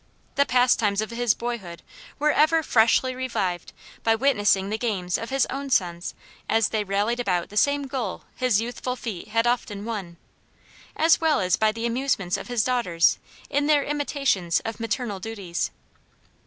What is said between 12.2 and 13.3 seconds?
of his daughters